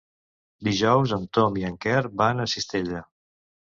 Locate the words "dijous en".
0.67-1.27